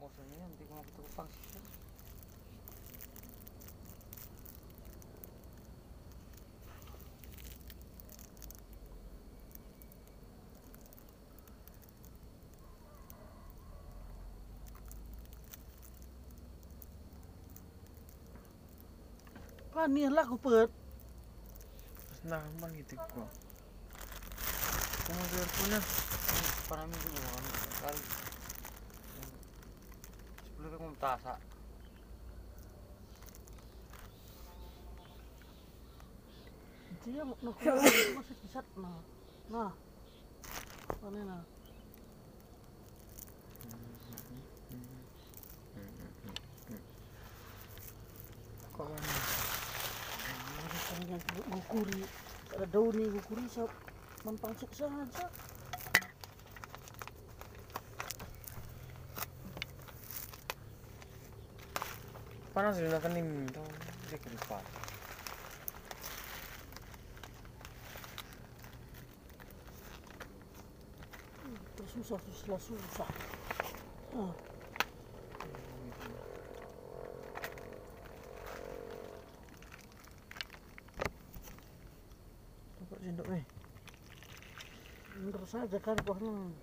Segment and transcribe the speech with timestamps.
[0.00, 1.60] Maksudnya nanti kung ako pang siya.
[19.76, 20.70] Paano lah aku pet?
[22.08, 23.28] Mas naman gitu ko.
[25.10, 25.80] Kung po na.
[26.70, 27.50] Parang minsan yung mga ano.
[27.82, 28.02] Kali.
[30.54, 31.34] Sebelum kong tasa.
[37.02, 39.02] Dia nak masih kisat nah.
[39.50, 39.74] Nah.
[41.02, 41.38] Paano na?
[48.78, 49.10] Kok ano?
[50.54, 52.00] Ada panjang gukuri.
[52.54, 53.44] Ada daun ni gukuri
[54.24, 55.24] mampangsik saja.
[62.52, 63.62] Paano sila nakanim ito?
[63.64, 64.58] Hindi ko pa.
[71.78, 72.20] Terus susah
[85.50, 86.54] 싸져 가지고 하는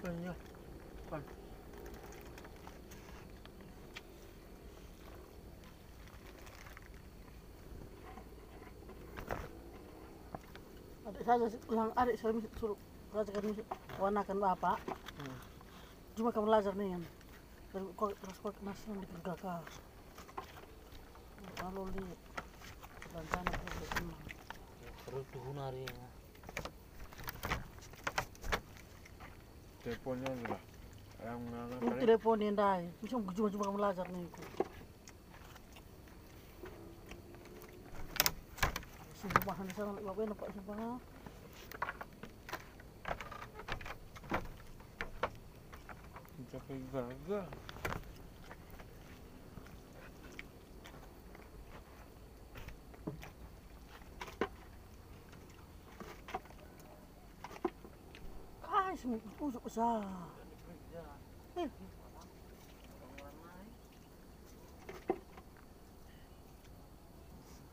[0.00, 0.34] 그냥
[1.10, 1.47] 빨리
[11.18, 12.30] Adik saja ulang adik saya
[12.62, 12.78] suruh
[13.10, 13.62] belajar mesti
[13.98, 14.78] warnakan bapak.
[15.18, 15.38] Hmm.
[16.14, 17.02] Cuma kamu belajar nih kan.
[17.74, 19.62] Dan kau terus kau masih yang dikerjakan.
[21.58, 22.06] Kalau di
[23.10, 24.20] rencana itu tenang.
[25.10, 26.06] Terus tuhun hari ya.
[29.82, 30.62] Teleponnya lah.
[31.18, 32.02] Yang nana Yung kali.
[32.06, 34.22] telepon yang dai, mesti cuma-cuma kamu belajar nih
[39.78, 39.86] ko.
[39.86, 40.98] Sumpahan sa nang ibabe na pa sumpahan.
[46.34, 47.46] Hindi kay gaga.
[58.66, 58.94] Kai
[59.38, 60.02] usok sa.
[61.54, 61.70] Eh.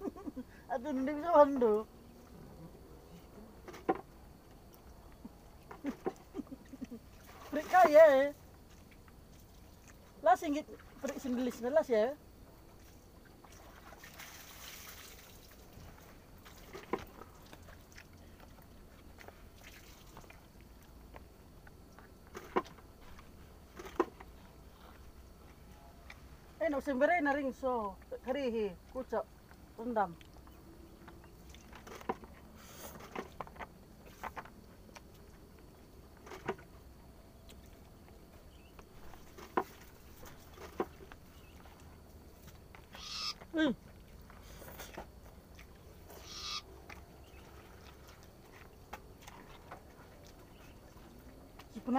[0.75, 1.89] Aduh, hindi bisa mando.
[7.55, 8.27] Prik kaya eh.
[10.19, 10.67] Lah singgit
[11.01, 12.13] prik sindilis na las ya.
[26.61, 27.97] Eh, no sembere na ring so.
[28.25, 29.25] Karihi, kucok,
[29.81, 30.13] rendam.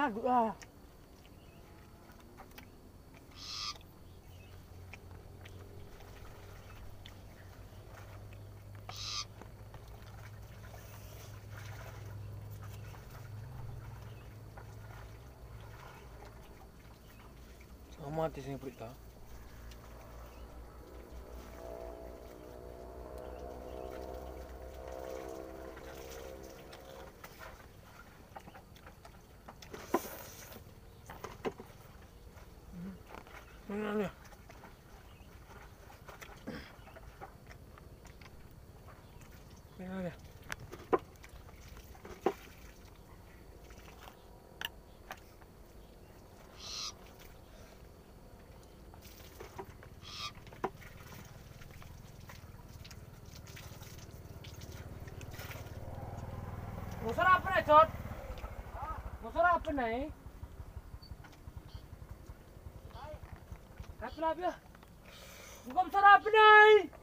[0.07, 0.55] Ah, ah.
[18.17, 18.95] Mati sini perut tak?
[57.67, 57.91] Patsot.
[59.27, 60.07] Masarap na eh.
[63.99, 64.55] At labi ah.
[65.67, 66.96] Mukhang sarap na eh.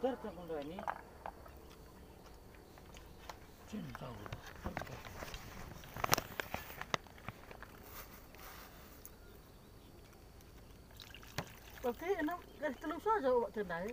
[0.00, 0.80] Carta con Dani.
[3.68, 4.08] cinta
[11.84, 13.92] Oke, enam dari telur saja buat tendang.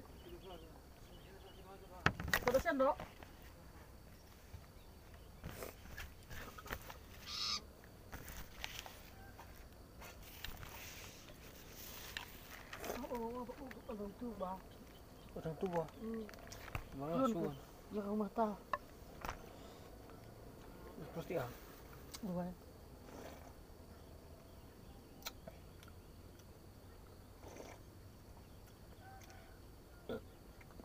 [2.39, 2.95] Pada sendok.
[12.95, 14.77] Oh, oh, oh, oh, oh, oh, oh, oh,
[15.38, 15.89] Orang tua, buah.
[16.01, 16.24] Hmm.
[16.98, 17.54] Mana suruh?
[17.94, 18.57] Ya rumah tah.
[21.13, 21.50] Pasti ah.
[22.25, 22.45] Dua.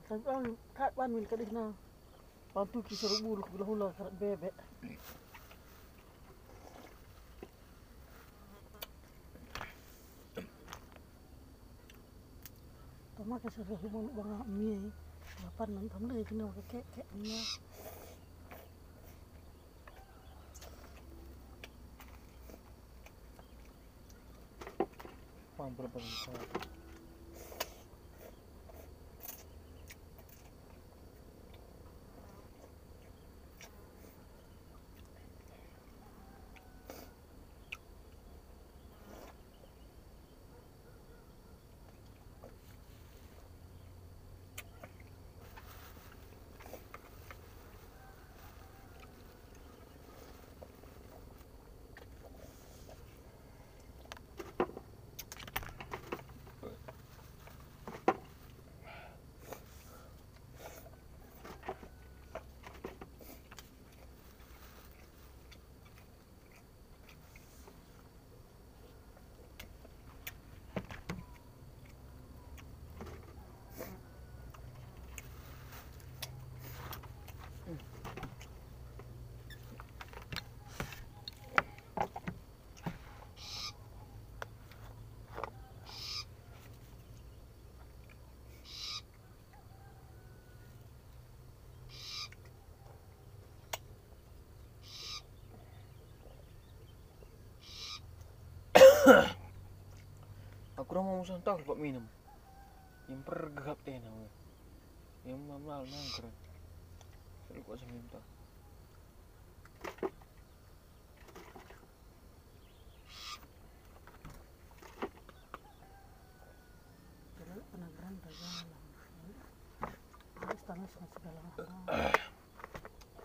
[0.04, 0.44] Sekarang
[0.76, 1.72] kat pan min kadih na.
[2.52, 4.52] Pantu kisah rubuh lu kebelah-belah sarat bebek.
[13.19, 14.76] tôi mắc cái sự việc không bao giờ nghe
[15.44, 17.06] mà phần nó thấm đầy cái nào cái kẹt kẹt.
[101.22, 102.05] usah tahu lupa minum.
[103.06, 104.26] Yang pergap teh nama
[105.22, 106.34] yang mamal nangkret
[107.52, 108.20] saya lupa saya minta.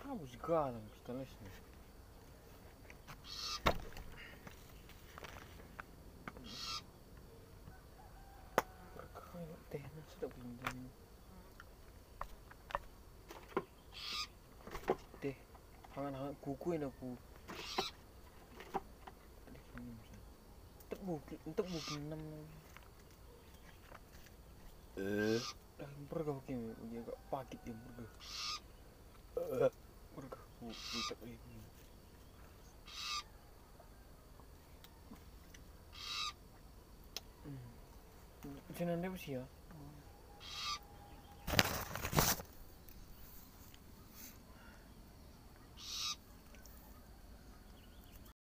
[0.07, 1.66] Ah, os galãs, está lá.
[16.47, 17.19] Buku ini aku
[21.43, 22.07] Untuk buku 6
[24.95, 28.07] Udah impor gak buku ini Udah gak pagi impor
[29.59, 29.75] gak
[30.15, 31.59] Udah gak buku ini
[38.77, 39.47] Ötünen nem is ilyen.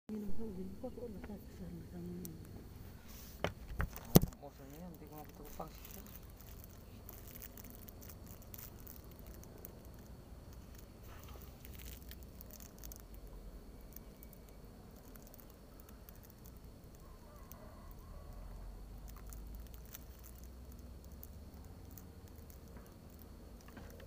[0.05, 0.65] Én nem tudom, hogy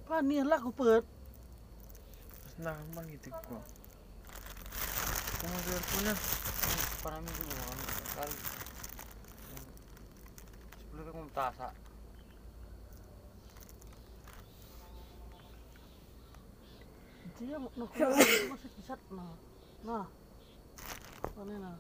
[0.09, 1.05] Pani lah aku pet.
[2.57, 3.61] Senang man gitu kok
[5.39, 6.15] Kamu biar punya
[7.05, 7.79] Para minggu kan
[8.17, 8.37] kali.
[10.89, 11.69] Sebelum aku mentasa.
[17.39, 17.91] Dia nak nak
[18.49, 19.37] masih kisat nah.
[19.85, 20.09] Nah.
[21.37, 21.77] Nah.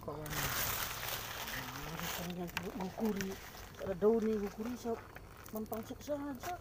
[0.00, 0.14] Kok
[2.42, 3.30] kan Ada panjang gukuri.
[3.82, 4.92] Ada daun ni gukuri sa
[5.54, 6.58] mampangsik saja.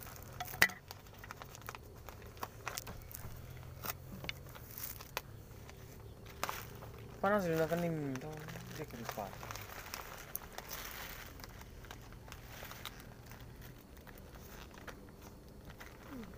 [7.21, 8.33] Panas din nakan nim tau
[8.73, 9.29] Dia keripat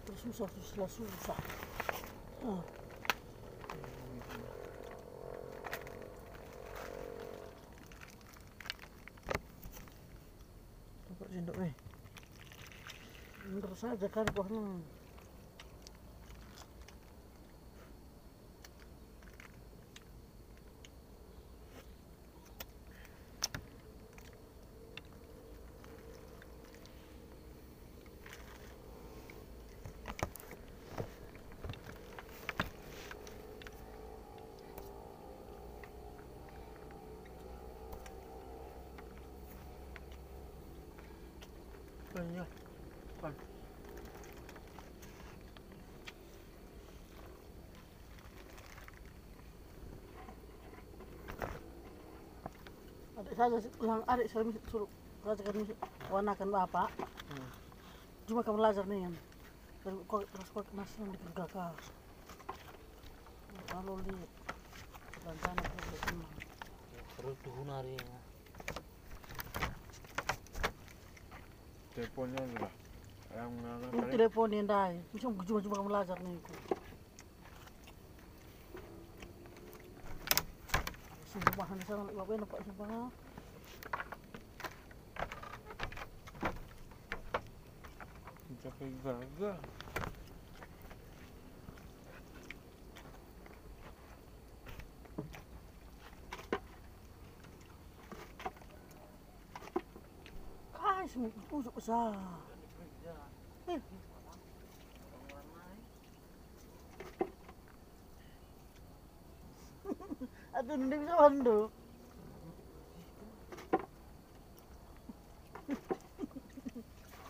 [0.03, 1.39] Terus susah susah susah.
[2.43, 2.82] Ah.
[11.53, 11.71] Tempat sendok ni.
[13.43, 14.45] Bener saja kan kau
[53.33, 54.89] saja ulang adik saya suruh
[55.23, 55.43] belajar
[56.11, 56.89] wanakan bapak.
[57.31, 57.49] Hmm.
[58.29, 59.13] Cuma kamu belajar nih kan.
[59.83, 61.73] Dan kau terus kau nasi yang dikerjakan.
[63.67, 64.15] Kalau di
[65.23, 66.33] rencana kerja senang.
[67.17, 67.95] Terus tuhun hari.
[71.93, 72.73] Teleponnya lah
[73.37, 74.95] Yang mengalah Ini kali telepon yang dai.
[75.13, 76.37] Mesti cuma cuma kamu belajar nih.
[81.73, 83.09] Sumpahan sana nak bapak nampak sumpah.
[88.45, 89.57] Mencapai gagal
[100.77, 102.13] Kai semua pusuk besar.
[103.65, 103.81] Eh.
[110.73, 111.69] Hindi bisa mando.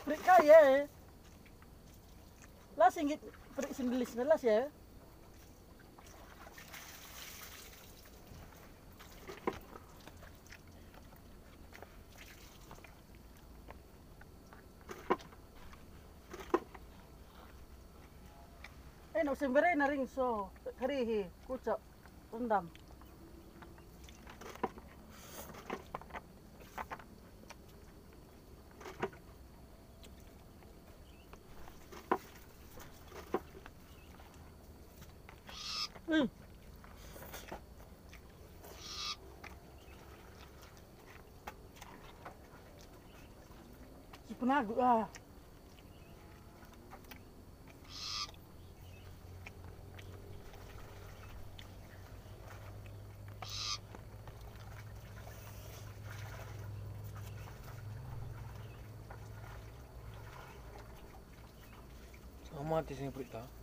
[0.08, 0.82] Prik kaya eh.
[2.94, 3.20] Singgit,
[3.58, 4.70] prik sindilis na las ya.
[19.18, 20.48] Eh, nak sembere na ring so.
[20.78, 21.82] Karihi, kucak,
[22.30, 22.70] rendam.
[44.54, 44.66] na.
[44.80, 45.08] Ah.
[62.60, 63.63] Amante sempre tá.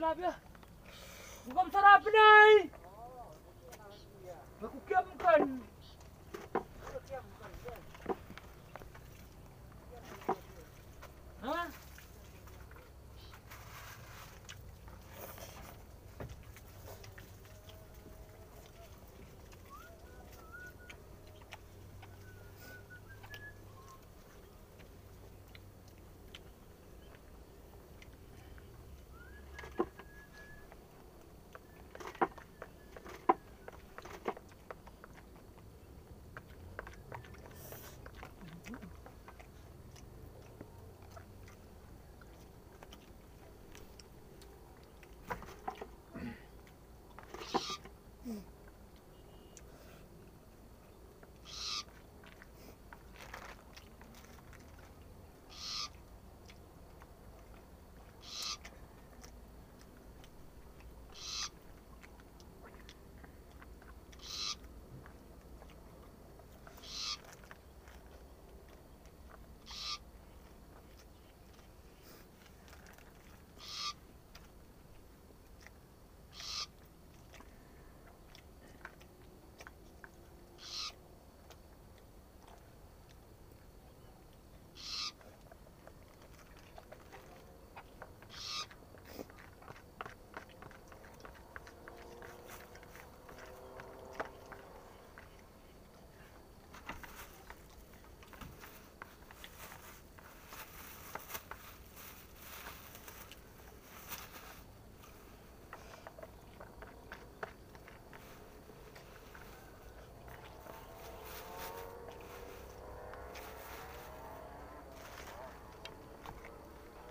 [0.00, 2.69] गम छ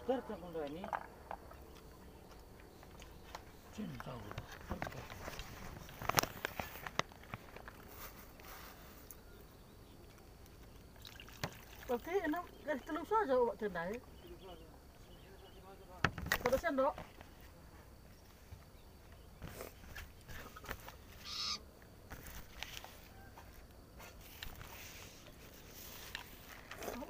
[0.10, 0.82] Tır takımda ne?
[3.76, 4.20] Çin zavru.
[11.90, 14.02] Okey, enam dari telus aja buat tendai.
[16.44, 16.96] Terus sendok.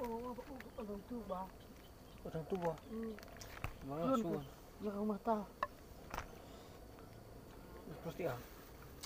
[0.00, 0.44] oh, oh, oh,
[0.78, 1.69] oh, oh, oh, oh,
[2.24, 2.78] Macam tu buah.
[2.92, 3.14] Hmm.
[3.88, 4.44] Mana suruh?
[4.80, 5.44] Dia rumah tau.
[8.00, 8.34] Terus dia.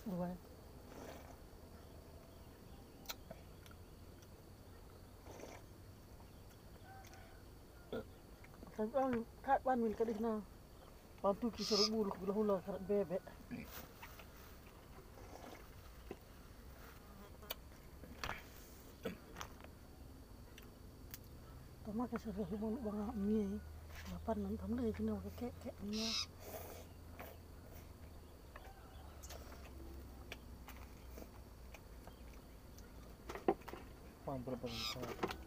[0.06, 0.38] Buat.
[8.74, 10.42] Kan kan kat pan min kat na.
[11.22, 13.22] Pantu ki serbu lu bulah-bulah karat bebek.
[21.84, 23.60] toma que se resumo no van a mí
[24.10, 26.06] la pan no toma de que no que que no
[34.24, 35.43] Juan, pero para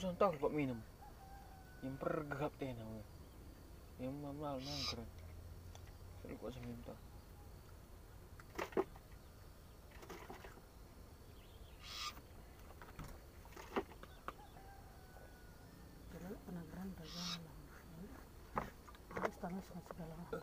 [0.00, 0.80] musuh tahu buat minum.
[1.84, 3.04] Yang pergap teh nama.
[4.00, 5.04] Yang mamal nangkret.
[6.24, 6.96] Saya kok seminta.
[16.16, 17.60] Pero penanggaran dagang lang.
[19.04, 20.40] Terus tanas ng segala hal.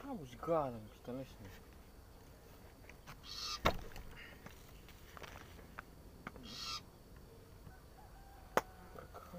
[0.00, 0.80] Kamu segala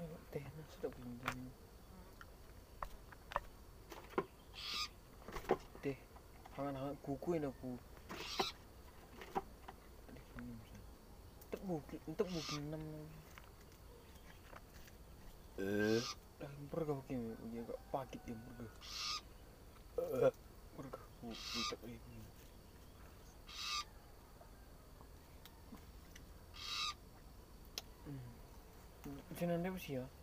[0.06, 0.22] les
[1.36, 1.52] nih.
[5.26, 5.98] Berkaya teh
[6.54, 7.74] hangat-hangat kuku ini aku.
[11.52, 12.26] Untuk buki, untuk
[12.58, 12.82] enam.
[15.62, 16.02] Eh,
[16.42, 17.14] dah berkah buki,
[17.54, 18.72] dia agak pagit dia berkah.
[20.00, 20.32] Eh,
[20.74, 22.18] berkah buki tak ini.
[29.42, 30.21] opportunity was here.